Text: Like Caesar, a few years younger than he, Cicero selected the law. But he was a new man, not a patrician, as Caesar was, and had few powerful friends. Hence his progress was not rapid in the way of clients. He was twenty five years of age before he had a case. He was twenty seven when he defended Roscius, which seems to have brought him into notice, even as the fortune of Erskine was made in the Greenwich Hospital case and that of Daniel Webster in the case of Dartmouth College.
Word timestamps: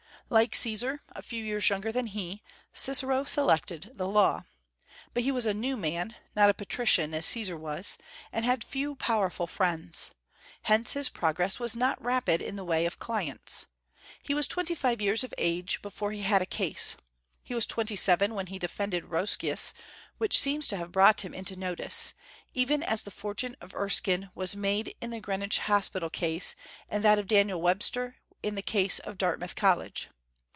Like 0.31 0.55
Caesar, 0.55 1.01
a 1.09 1.21
few 1.21 1.43
years 1.43 1.67
younger 1.69 1.91
than 1.91 2.07
he, 2.07 2.41
Cicero 2.73 3.25
selected 3.25 3.91
the 3.95 4.07
law. 4.07 4.45
But 5.13 5.23
he 5.23 5.31
was 5.33 5.45
a 5.45 5.53
new 5.53 5.75
man, 5.75 6.15
not 6.37 6.49
a 6.49 6.53
patrician, 6.53 7.13
as 7.13 7.25
Caesar 7.25 7.57
was, 7.57 7.97
and 8.31 8.45
had 8.45 8.63
few 8.63 8.95
powerful 8.95 9.45
friends. 9.45 10.11
Hence 10.61 10.93
his 10.93 11.09
progress 11.09 11.59
was 11.59 11.75
not 11.75 12.01
rapid 12.01 12.41
in 12.41 12.55
the 12.55 12.63
way 12.63 12.85
of 12.85 12.97
clients. 12.97 13.65
He 14.23 14.33
was 14.33 14.47
twenty 14.47 14.73
five 14.73 15.01
years 15.01 15.25
of 15.25 15.33
age 15.37 15.81
before 15.81 16.13
he 16.13 16.21
had 16.21 16.41
a 16.41 16.45
case. 16.45 16.95
He 17.43 17.53
was 17.53 17.65
twenty 17.65 17.97
seven 17.97 18.33
when 18.33 18.47
he 18.47 18.57
defended 18.57 19.09
Roscius, 19.09 19.73
which 20.17 20.39
seems 20.39 20.65
to 20.67 20.77
have 20.77 20.93
brought 20.93 21.25
him 21.25 21.33
into 21.33 21.57
notice, 21.57 22.13
even 22.53 22.83
as 22.83 23.03
the 23.03 23.11
fortune 23.11 23.57
of 23.59 23.75
Erskine 23.75 24.29
was 24.33 24.55
made 24.55 24.95
in 25.01 25.09
the 25.09 25.19
Greenwich 25.19 25.59
Hospital 25.59 26.09
case 26.09 26.55
and 26.87 27.03
that 27.03 27.19
of 27.19 27.27
Daniel 27.27 27.59
Webster 27.61 28.15
in 28.41 28.55
the 28.55 28.61
case 28.61 28.97
of 28.99 29.17
Dartmouth 29.17 29.57
College. 29.57 30.07